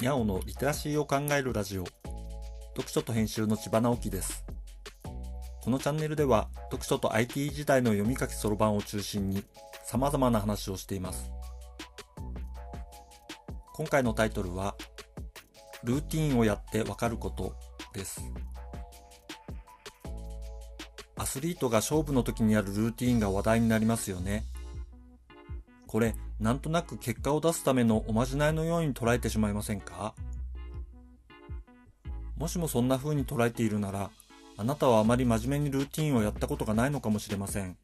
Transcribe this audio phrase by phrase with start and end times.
[0.00, 1.84] にゃおのリテラシーを考えるラジオ。
[2.76, 4.44] 読書と編集の千葉直樹です。
[5.60, 9.42] このチャンネルでは読書と IT 時代の読み書きそろばんを中心に
[9.84, 11.32] 様々な話をしています。
[13.74, 14.76] 今回のタイトルは
[15.82, 17.56] ルーティンをやってわかること
[17.92, 18.22] です。
[21.16, 24.44] アスリートが勝負の時にやるルーティンが話題になりますよね。
[25.88, 30.14] これなんとなく結果を出すためのおまじないのように捉えてしまいませんか？
[32.36, 34.10] もしもそんな風に捉えているなら、
[34.56, 37.76] あなたはあまり真面目にルーティンをやったことがないのかもしれません。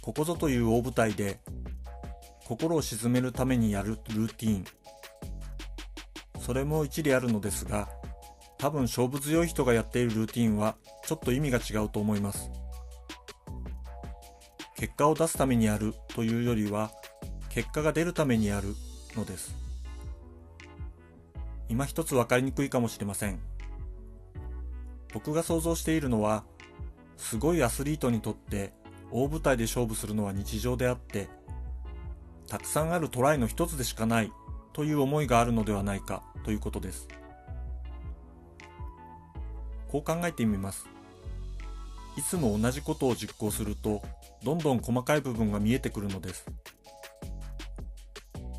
[0.00, 1.40] ここぞという大舞台で、
[2.46, 4.64] 心を鎮めるためにやるルーティン。
[6.40, 7.90] それも一理あるのですが、
[8.56, 12.50] 多分勝負強い人がやっているルーティンはちょっと意味が違うと思います。
[14.78, 16.92] 結果を出すためにやるというよりは、
[17.48, 18.76] 結果が出るためにやる
[19.16, 19.52] のです。
[21.68, 23.40] 今一つ分かりにくいかもしれません。
[25.12, 26.44] 僕が想像しているのは、
[27.16, 28.72] すごいアスリートにとって
[29.10, 31.28] 大舞台で勝負するのは日常であって、
[32.46, 34.32] たくさんあるトライの一つでしかない
[34.72, 37.08] という思いがあるのではないかということです。
[39.88, 40.86] こう考えてみます。
[42.18, 44.02] いつも同じことを実行すると、
[44.42, 46.46] どんどん細かい部分が見えてくるのです。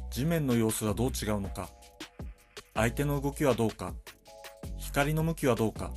[0.10, 1.70] 地面の様子はどう違うのか、
[2.74, 3.94] 相手の動きはどうか、
[4.78, 5.92] 光の向きはどうか、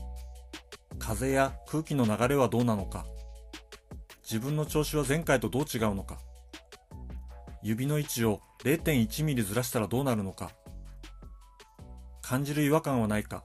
[0.99, 3.07] 風や空気の流れはどうなのか、
[4.29, 6.19] 自分の調子は前回とどう違うのか、
[7.63, 10.51] 指の位置を0.1ミリずらしたらどうなるのか、
[12.23, 13.45] 感じる違和感はないか、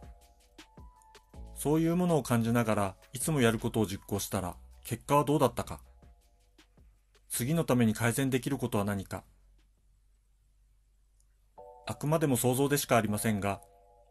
[1.53, 5.81] そういうものを感じながらいつもやることを実行したら結果はどうだったか。
[7.29, 9.23] 次のために改善できることは何か。
[11.87, 13.59] あくまでも想像でしかありませんが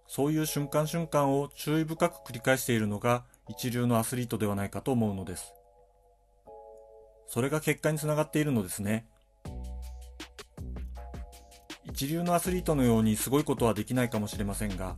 [0.08, 5.54] そういう瞬間瞬間を注意深く繰り返しているのが一流のアスリートではないかと思うのです。
[7.28, 9.06] それが結果につながっているのですね。
[11.84, 14.96] 一流のアスリートのようにすごいことはできないかもしれませんが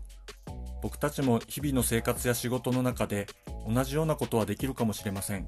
[0.83, 3.27] 僕たちも日々の生活や仕事の中で
[3.67, 5.47] 同じようなことはできるかもしれません。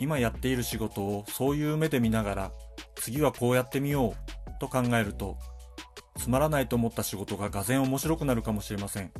[0.00, 2.52] 今やっている仕事をそういう目で見ながら
[2.96, 4.14] 次はこうやってみよ
[4.48, 5.38] うと考えると
[6.16, 9.12] つまらないと思った仕事ががぜ面白くなるかもしれません。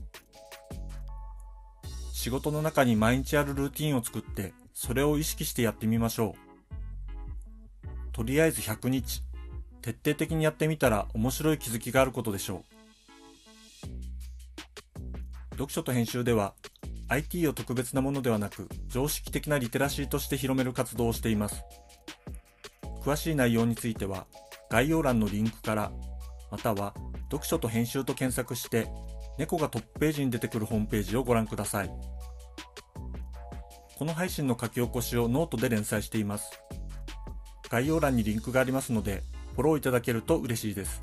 [2.13, 8.13] 仕事の中に毎日あるルーティンを作ってそれを意識してやってみましょう。
[8.13, 9.23] とりあえず100日
[9.83, 12.84] 徹底的にやってみたら面白い気づきがあることでしょう。
[15.55, 16.55] 読書と編集では
[17.09, 21.63] IT を特別なものではなく常識的なリテラシーとして広める活動をしています。
[23.03, 24.27] 詳しい内容については
[24.71, 25.93] 概要欄のリンクから
[26.51, 26.95] または
[27.31, 28.89] 読書と編集と検索して
[29.39, 31.91] 猫がトップページに出てくるホームページをご覧ください。
[33.97, 36.51] この配信の書き起こしをノートで連載しています。
[37.71, 39.23] 概要欄にリンクがありますので
[39.55, 41.03] フォローいただけると嬉しいです。